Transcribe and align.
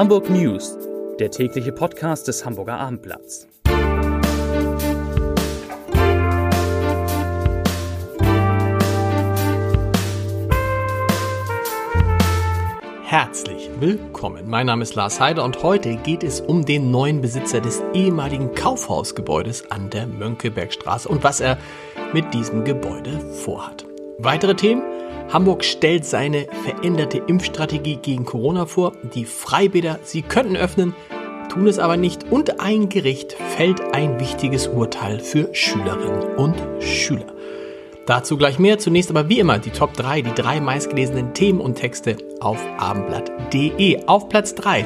Hamburg 0.00 0.30
News, 0.30 0.78
der 1.18 1.30
tägliche 1.30 1.72
Podcast 1.72 2.26
des 2.26 2.46
Hamburger 2.46 2.78
Abendblatts. 2.78 3.46
Herzlich 13.04 13.68
willkommen. 13.78 14.48
Mein 14.48 14.64
Name 14.64 14.84
ist 14.84 14.94
Lars 14.94 15.20
Heider 15.20 15.44
und 15.44 15.62
heute 15.62 15.96
geht 15.96 16.24
es 16.24 16.40
um 16.40 16.64
den 16.64 16.90
neuen 16.90 17.20
Besitzer 17.20 17.60
des 17.60 17.82
ehemaligen 17.92 18.54
Kaufhausgebäudes 18.54 19.70
an 19.70 19.90
der 19.90 20.06
Mönckebergstraße 20.06 21.10
und 21.10 21.22
was 21.24 21.40
er 21.40 21.58
mit 22.14 22.32
diesem 22.32 22.64
Gebäude 22.64 23.20
vorhat. 23.44 23.84
Weitere 24.16 24.54
Themen? 24.54 24.82
Hamburg 25.32 25.64
stellt 25.64 26.04
seine 26.04 26.46
veränderte 26.64 27.18
Impfstrategie 27.18 27.96
gegen 27.96 28.24
Corona 28.24 28.66
vor. 28.66 28.92
Die 29.14 29.24
Freibäder, 29.24 30.00
sie 30.02 30.22
könnten 30.22 30.56
öffnen, 30.56 30.94
tun 31.48 31.68
es 31.68 31.78
aber 31.78 31.96
nicht. 31.96 32.32
Und 32.32 32.60
ein 32.60 32.88
Gericht 32.88 33.32
fällt 33.32 33.94
ein 33.94 34.18
wichtiges 34.18 34.66
Urteil 34.66 35.20
für 35.20 35.54
Schülerinnen 35.54 36.34
und 36.36 36.56
Schüler. 36.80 37.32
Dazu 38.06 38.36
gleich 38.36 38.58
mehr. 38.58 38.78
Zunächst 38.78 39.10
aber 39.10 39.28
wie 39.28 39.38
immer 39.38 39.60
die 39.60 39.70
Top 39.70 39.94
3, 39.94 40.22
die 40.22 40.34
drei 40.34 40.60
meistgelesenen 40.60 41.32
Themen 41.32 41.60
und 41.60 41.76
Texte 41.76 42.16
auf 42.40 42.58
abendblatt.de. 42.78 44.06
Auf 44.06 44.28
Platz 44.28 44.56
3. 44.56 44.84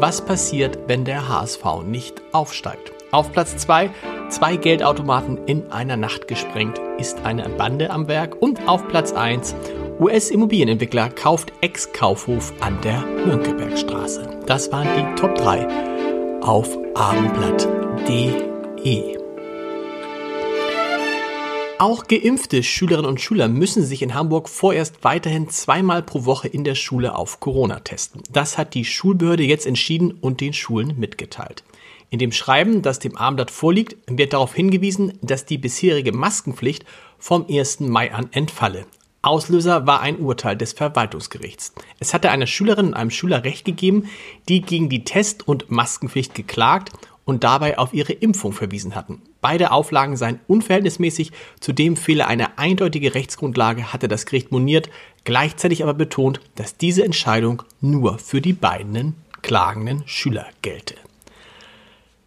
Was 0.00 0.24
passiert, 0.24 0.76
wenn 0.88 1.04
der 1.04 1.28
HSV 1.28 1.64
nicht 1.86 2.20
aufsteigt? 2.32 2.92
Auf 3.12 3.30
Platz 3.30 3.56
2. 3.58 3.90
Zwei 4.28 4.56
Geldautomaten 4.56 5.38
in 5.46 5.70
einer 5.70 5.96
Nacht 5.96 6.26
gesprengt. 6.26 6.80
Ist 6.98 7.24
eine 7.24 7.48
Bande 7.48 7.90
am 7.90 8.08
Werk? 8.08 8.42
Und 8.42 8.66
auf 8.66 8.88
Platz 8.88 9.12
1. 9.12 9.54
US-Immobilienentwickler 10.00 11.10
kauft 11.10 11.52
Ex-Kaufhof 11.60 12.52
an 12.60 12.80
der 12.82 13.04
Mönckebergstraße. 13.26 14.40
Das 14.44 14.72
waren 14.72 14.88
die 14.96 15.20
Top 15.20 15.36
3 15.36 16.40
auf 16.42 16.76
abendblatt.de. 16.94 19.16
Auch 21.78 22.08
geimpfte 22.08 22.64
Schülerinnen 22.64 23.08
und 23.08 23.20
Schüler 23.20 23.46
müssen 23.46 23.84
sich 23.84 24.02
in 24.02 24.14
Hamburg 24.14 24.48
vorerst 24.48 25.04
weiterhin 25.04 25.48
zweimal 25.48 26.02
pro 26.02 26.24
Woche 26.24 26.48
in 26.48 26.64
der 26.64 26.74
Schule 26.74 27.14
auf 27.14 27.38
Corona 27.38 27.78
testen. 27.80 28.22
Das 28.32 28.58
hat 28.58 28.74
die 28.74 28.84
Schulbehörde 28.84 29.44
jetzt 29.44 29.66
entschieden 29.66 30.10
und 30.10 30.40
den 30.40 30.54
Schulen 30.54 30.98
mitgeteilt. 30.98 31.62
In 32.10 32.18
dem 32.18 32.32
Schreiben, 32.32 32.82
das 32.82 32.98
dem 32.98 33.16
Abendblatt 33.16 33.52
vorliegt, 33.52 33.96
wird 34.08 34.32
darauf 34.32 34.54
hingewiesen, 34.54 35.12
dass 35.22 35.46
die 35.46 35.58
bisherige 35.58 36.10
Maskenpflicht 36.12 36.84
vom 37.18 37.46
1. 37.48 37.78
Mai 37.80 38.12
an 38.12 38.28
entfalle. 38.32 38.86
Auslöser 39.24 39.86
war 39.86 40.00
ein 40.00 40.18
Urteil 40.18 40.56
des 40.56 40.72
Verwaltungsgerichts. 40.72 41.72
Es 41.98 42.14
hatte 42.14 42.30
einer 42.30 42.46
Schülerin 42.46 42.88
und 42.88 42.94
einem 42.94 43.10
Schüler 43.10 43.44
Recht 43.44 43.64
gegeben, 43.64 44.08
die 44.48 44.60
gegen 44.60 44.88
die 44.88 45.04
Test- 45.04 45.48
und 45.48 45.70
Maskenpflicht 45.70 46.34
geklagt 46.34 46.90
und 47.24 47.42
dabei 47.42 47.78
auf 47.78 47.94
ihre 47.94 48.12
Impfung 48.12 48.52
verwiesen 48.52 48.94
hatten. 48.94 49.22
Beide 49.40 49.70
Auflagen 49.70 50.16
seien 50.16 50.40
unverhältnismäßig, 50.46 51.32
zudem 51.60 51.96
fehle 51.96 52.26
eine 52.26 52.58
eindeutige 52.58 53.14
Rechtsgrundlage, 53.14 53.92
hatte 53.92 54.08
das 54.08 54.26
Gericht 54.26 54.52
moniert, 54.52 54.90
gleichzeitig 55.24 55.82
aber 55.82 55.94
betont, 55.94 56.40
dass 56.54 56.76
diese 56.76 57.04
Entscheidung 57.04 57.62
nur 57.80 58.18
für 58.18 58.40
die 58.40 58.52
beiden 58.52 59.14
klagenden 59.42 60.02
Schüler 60.06 60.46
gelte. 60.62 60.96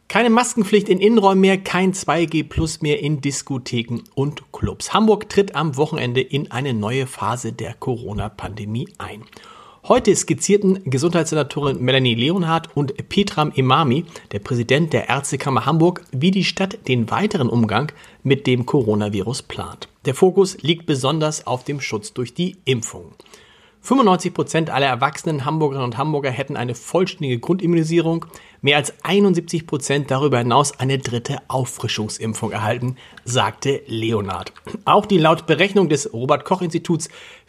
Keine 0.08 0.30
Maskenpflicht 0.30 0.88
in 0.88 1.02
Innenräumen 1.02 1.42
mehr, 1.42 1.58
kein 1.58 1.92
2G 1.92 2.48
Plus 2.48 2.82
mehr 2.82 3.02
in 3.02 3.20
Diskotheken 3.20 4.04
und 4.16 4.54
Clubs. 4.54 4.94
Hamburg 4.94 5.28
tritt 5.28 5.54
am 5.54 5.76
Wochenende 5.76 6.22
in 6.22 6.50
eine 6.50 6.74
neue 6.74 7.08
Phase 7.08 7.52
der 7.52 7.74
Corona-Pandemie 7.74 8.88
ein. 9.00 9.24
Heute 9.86 10.16
skizzierten 10.16 10.82
Gesundheitssenatorin 10.86 11.82
Melanie 11.82 12.16
Leonhardt 12.16 12.70
und 12.76 13.10
Petram 13.10 13.52
Imami, 13.52 14.06
der 14.32 14.40
Präsident 14.40 14.94
der 14.94 15.10
Ärztekammer 15.10 15.66
Hamburg, 15.66 16.04
wie 16.14 16.32
die 16.32 16.46
Stadt 16.46 16.88
den 16.88 17.12
weiteren 17.12 17.50
Umgang 17.50 17.92
mit 18.24 18.48
dem 18.48 18.66
Coronavirus 18.66 19.42
plant. 19.44 19.90
Der 20.06 20.16
Fokus 20.16 20.58
liegt 20.62 20.86
besonders 20.86 21.46
auf 21.46 21.66
dem 21.66 21.82
Schutz 21.82 22.14
durch 22.14 22.34
die 22.34 22.56
Impfung. 22.64 23.12
95 23.88 24.34
Prozent 24.34 24.70
aller 24.70 24.88
erwachsenen 24.88 25.46
Hamburgerinnen 25.46 25.86
und 25.86 25.98
Hamburger 25.98 26.30
hätten 26.30 26.58
eine 26.58 26.76
vollständige 26.76 27.40
Grundimmunisierung, 27.40 28.26
mehr 28.62 28.76
als 28.76 28.94
71 29.06 29.66
Prozent 29.66 30.12
darüber 30.12 30.40
hinaus 30.40 30.78
eine 30.78 30.98
dritte 30.98 31.38
Auffrischungsimpfung 31.48 32.52
erhalten, 32.52 32.98
sagte 33.24 33.82
Leonard. 33.88 34.52
Auch 34.84 35.06
die 35.06 35.18
laut 35.18 35.48
Berechnung 35.48 35.88
des 35.88 36.12
Robert 36.12 36.44
Koch 36.44 36.62
Instituts 36.62 37.08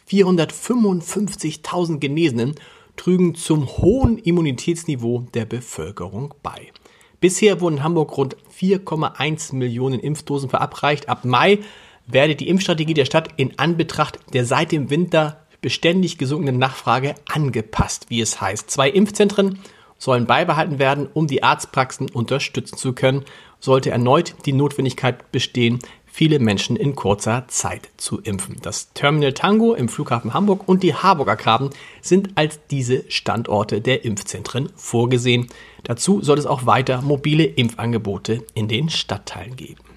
455.000 0.09 1.97
Genesenen 1.97 2.55
trügen 2.95 3.35
zum 3.35 3.67
hohen 3.67 4.17
Immunitätsniveau 4.17 5.25
der 5.33 5.43
Bevölkerung 5.43 6.33
bei. 6.41 6.71
Bisher 7.19 7.59
wurden 7.59 7.79
in 7.79 7.83
Hamburg 7.83 8.15
rund 8.15 8.37
4,1 8.57 9.53
Millionen 9.55 9.99
Impfdosen 9.99 10.49
verabreicht. 10.49 11.09
Ab 11.09 11.25
Mai 11.25 11.59
werde 12.07 12.37
die 12.37 12.47
Impfstrategie 12.47 12.93
der 12.93 13.03
Stadt 13.03 13.27
in 13.35 13.59
Anbetracht 13.59 14.19
der 14.31 14.45
seit 14.45 14.71
dem 14.71 14.89
Winter 14.89 15.38
beständig 15.61 16.17
gesunkenen 16.17 16.57
Nachfrage 16.57 17.15
angepasst, 17.27 18.05
wie 18.09 18.21
es 18.21 18.39
heißt. 18.41 18.69
Zwei 18.69 18.89
Impfzentren 18.89 19.59
sollen 19.97 20.25
beibehalten 20.25 20.79
werden, 20.79 21.07
um 21.13 21.27
die 21.27 21.43
Arztpraxen 21.43 22.09
unterstützen 22.09 22.77
zu 22.77 22.93
können, 22.93 23.25
sollte 23.59 23.91
erneut 23.91 24.35
die 24.45 24.53
Notwendigkeit 24.53 25.31
bestehen, 25.31 25.79
viele 26.05 26.39
Menschen 26.39 26.75
in 26.75 26.95
kurzer 26.95 27.45
Zeit 27.47 27.89
zu 27.97 28.19
impfen. 28.19 28.57
Das 28.61 28.93
Terminal 28.93 29.33
Tango 29.33 29.73
im 29.73 29.89
Flughafen 29.89 30.33
Hamburg 30.33 30.67
und 30.67 30.83
die 30.83 30.95
Harburger 30.95 31.35
Graben 31.35 31.69
sind 32.01 32.31
als 32.35 32.59
diese 32.71 33.03
Standorte 33.09 33.81
der 33.81 34.05
Impfzentren 34.05 34.69
vorgesehen. 34.75 35.47
Dazu 35.83 36.21
soll 36.21 36.39
es 36.39 36.45
auch 36.45 36.65
weiter 36.65 37.01
mobile 37.01 37.43
Impfangebote 37.43 38.45
in 38.53 38.67
den 38.67 38.89
Stadtteilen 38.89 39.55
geben. 39.55 39.88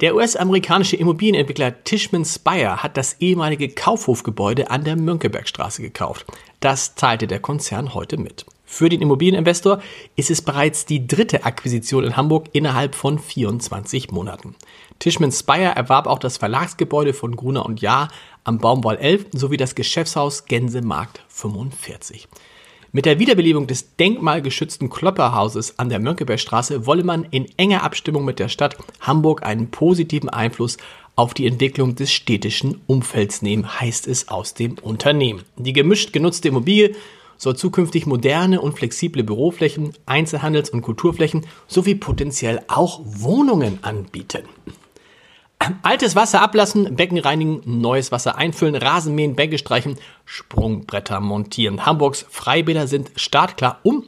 Der 0.00 0.14
US-amerikanische 0.14 0.94
Immobilienentwickler 0.94 1.82
Tishman 1.82 2.24
Speyer 2.24 2.84
hat 2.84 2.96
das 2.96 3.16
ehemalige 3.18 3.68
Kaufhofgebäude 3.68 4.70
an 4.70 4.84
der 4.84 4.94
Mönckebergstraße 4.94 5.82
gekauft. 5.82 6.24
Das 6.60 6.94
teilte 6.94 7.26
der 7.26 7.40
Konzern 7.40 7.94
heute 7.94 8.16
mit. 8.16 8.46
Für 8.64 8.88
den 8.88 9.02
Immobilieninvestor 9.02 9.82
ist 10.14 10.30
es 10.30 10.40
bereits 10.40 10.86
die 10.86 11.08
dritte 11.08 11.44
Akquisition 11.44 12.04
in 12.04 12.16
Hamburg 12.16 12.46
innerhalb 12.52 12.94
von 12.94 13.18
24 13.18 14.12
Monaten. 14.12 14.54
Tishman 15.00 15.32
Speyer 15.32 15.72
erwarb 15.72 16.06
auch 16.06 16.20
das 16.20 16.36
Verlagsgebäude 16.36 17.12
von 17.12 17.34
Gruner 17.34 17.66
und 17.66 17.80
Jahr 17.80 18.08
am 18.44 18.58
Baumwall 18.58 18.98
11 18.98 19.26
sowie 19.32 19.56
das 19.56 19.74
Geschäftshaus 19.74 20.44
Gänsemarkt 20.44 21.24
45. 21.28 22.28
Mit 22.90 23.04
der 23.04 23.18
Wiederbelebung 23.18 23.66
des 23.66 23.96
denkmalgeschützten 23.96 24.88
Klopperhauses 24.88 25.78
an 25.78 25.90
der 25.90 25.98
Mönckebergstraße 25.98 26.86
wolle 26.86 27.04
man 27.04 27.24
in 27.30 27.46
enger 27.58 27.82
Abstimmung 27.82 28.24
mit 28.24 28.38
der 28.38 28.48
Stadt 28.48 28.78
Hamburg 29.00 29.42
einen 29.42 29.70
positiven 29.70 30.30
Einfluss 30.30 30.78
auf 31.14 31.34
die 31.34 31.46
Entwicklung 31.46 31.96
des 31.96 32.10
städtischen 32.10 32.80
Umfelds 32.86 33.42
nehmen, 33.42 33.78
heißt 33.78 34.08
es 34.08 34.28
aus 34.28 34.54
dem 34.54 34.78
Unternehmen. 34.78 35.42
Die 35.56 35.74
gemischt 35.74 36.14
genutzte 36.14 36.48
Immobilie 36.48 36.94
soll 37.36 37.56
zukünftig 37.56 38.06
moderne 38.06 38.62
und 38.62 38.78
flexible 38.78 39.22
Büroflächen, 39.22 39.92
Einzelhandels- 40.06 40.70
und 40.70 40.80
Kulturflächen 40.80 41.44
sowie 41.66 41.94
potenziell 41.94 42.62
auch 42.68 43.00
Wohnungen 43.04 43.80
anbieten. 43.82 44.44
Altes 45.82 46.16
Wasser 46.16 46.40
ablassen, 46.40 46.96
Becken 46.96 47.18
reinigen, 47.18 47.62
neues 47.64 48.12
Wasser 48.12 48.36
einfüllen, 48.36 48.74
Rasenmähen, 48.74 49.36
Bänke 49.36 49.58
streichen, 49.58 49.96
Sprungbretter 50.24 51.20
montieren. 51.20 51.84
Hamburgs 51.84 52.24
Freibäder 52.30 52.86
sind 52.86 53.10
startklar, 53.16 53.80
um 53.82 54.04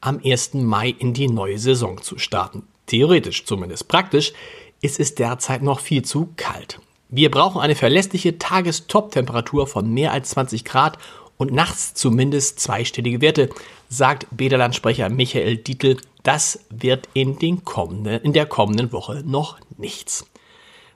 am 0.00 0.20
1. 0.24 0.54
Mai 0.54 0.90
in 0.90 1.14
die 1.14 1.28
neue 1.28 1.58
Saison 1.58 2.02
zu 2.02 2.18
starten. 2.18 2.64
Theoretisch 2.86 3.44
zumindest. 3.44 3.88
Praktisch 3.88 4.32
ist 4.80 5.00
es 5.00 5.14
derzeit 5.14 5.62
noch 5.62 5.80
viel 5.80 6.02
zu 6.02 6.28
kalt. 6.36 6.80
Wir 7.08 7.30
brauchen 7.30 7.60
eine 7.60 7.74
verlässliche 7.74 8.38
Tagestop-Temperatur 8.38 9.66
von 9.66 9.92
mehr 9.92 10.12
als 10.12 10.30
20 10.30 10.64
Grad 10.64 10.98
und 11.36 11.52
nachts 11.52 11.94
zumindest 11.94 12.60
zweistellige 12.60 13.20
Werte, 13.20 13.50
sagt 13.88 14.26
Bäderlandsprecher 14.30 15.08
Michael 15.08 15.56
Dietl. 15.56 15.96
Das 16.22 16.60
wird 16.70 17.08
in, 17.14 17.38
den 17.38 17.64
kommenden, 17.64 18.20
in 18.20 18.32
der 18.32 18.46
kommenden 18.46 18.92
Woche 18.92 19.22
noch 19.26 19.58
nichts. 19.76 20.29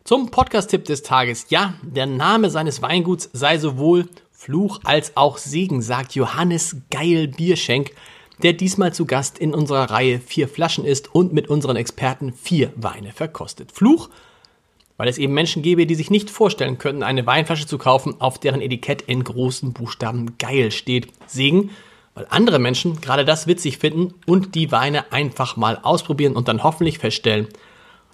Zum 0.06 0.31
Podcast-Tipp 0.31 0.85
des 0.85 1.03
Tages. 1.03 1.47
Ja, 1.49 1.73
der 1.81 2.05
Name 2.05 2.51
seines 2.51 2.83
Weinguts 2.83 3.31
sei 3.33 3.56
sowohl 3.56 4.06
Fluch 4.33 4.81
als 4.85 5.17
auch 5.17 5.39
Segen, 5.39 5.81
sagt 5.81 6.15
Johannes 6.15 6.77
Geil 6.91 7.27
Bierschenk, 7.27 7.93
der 8.43 8.53
diesmal 8.53 8.93
zu 8.93 9.06
Gast 9.06 9.39
in 9.39 9.55
unserer 9.55 9.91
Reihe 9.91 10.21
Vier 10.21 10.47
Flaschen 10.47 10.85
ist 10.85 11.15
und 11.15 11.33
mit 11.33 11.49
unseren 11.49 11.77
Experten 11.77 12.35
vier 12.35 12.71
Weine 12.77 13.12
verkostet. 13.12 13.73
Fluch, 13.73 14.11
weil 14.99 15.09
es 15.09 15.17
eben 15.17 15.33
Menschen 15.33 15.62
gäbe, 15.62 15.87
die 15.87 15.95
sich 15.95 16.11
nicht 16.11 16.29
vorstellen 16.29 16.77
könnten, 16.77 17.03
eine 17.03 17.25
Weinflasche 17.25 17.67
zu 17.67 17.79
kaufen, 17.79 18.21
auf 18.21 18.39
deren 18.39 18.61
Etikett 18.61 19.01
in 19.01 19.25
großen 19.25 19.73
Buchstaben 19.73 20.37
Geil 20.37 20.71
steht. 20.71 21.09
Segen, 21.27 21.71
weil 22.12 22.27
andere 22.29 22.59
Menschen 22.59 23.01
gerade 23.01 23.25
das 23.25 23.47
witzig 23.47 23.79
finden 23.79 24.12
und 24.27 24.55
die 24.55 24.71
Weine 24.71 25.12
einfach 25.12 25.56
mal 25.56 25.79
ausprobieren 25.83 26.37
und 26.37 26.47
dann 26.49 26.62
hoffentlich 26.62 26.99
feststellen, 26.99 27.49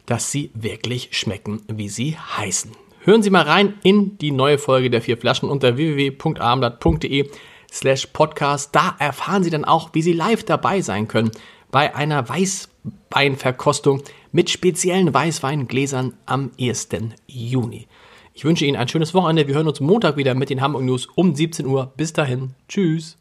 dass 0.06 0.30
sie 0.30 0.50
wirklich 0.54 1.08
schmecken, 1.12 1.62
wie 1.68 1.88
sie 1.88 2.16
heißen. 2.16 2.72
Hören 3.02 3.22
Sie 3.22 3.30
mal 3.30 3.44
rein 3.44 3.74
in 3.82 4.18
die 4.18 4.30
neue 4.30 4.58
Folge 4.58 4.90
der 4.90 5.00
vier 5.00 5.16
Flaschen 5.16 5.48
unter 5.48 5.76
www.abendblatt.de 5.76 7.30
slash 7.72 8.06
podcast. 8.06 8.74
Da 8.74 8.94
erfahren 8.98 9.42
Sie 9.42 9.50
dann 9.50 9.64
auch, 9.64 9.90
wie 9.94 10.02
Sie 10.02 10.12
live 10.12 10.44
dabei 10.44 10.82
sein 10.82 11.08
können 11.08 11.30
bei 11.70 11.94
einer 11.94 12.28
Weißweinverkostung 12.28 14.02
mit 14.32 14.50
speziellen 14.50 15.14
Weißweingläsern 15.14 16.14
am 16.26 16.50
1. 16.60 16.88
Juni. 17.26 17.86
Ich 18.34 18.44
wünsche 18.44 18.64
Ihnen 18.64 18.76
ein 18.76 18.88
schönes 18.88 19.14
Wochenende. 19.14 19.48
Wir 19.48 19.54
hören 19.54 19.68
uns 19.68 19.80
Montag 19.80 20.16
wieder 20.16 20.34
mit 20.34 20.50
den 20.50 20.60
Hamburg 20.60 20.82
News 20.82 21.06
um 21.14 21.34
17 21.34 21.66
Uhr. 21.66 21.92
Bis 21.96 22.12
dahin. 22.12 22.50
Tschüss. 22.68 23.16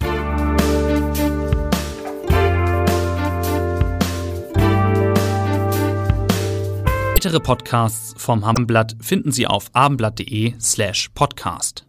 Weitere 7.20 7.42
Podcasts 7.42 8.14
vom 8.16 8.46
Abendblatt 8.46 8.96
finden 9.02 9.34
Sie 9.34 9.46
auf 9.46 9.72
abendblatt.de 9.74 10.54
slash 10.58 11.10
podcast. 11.14 11.89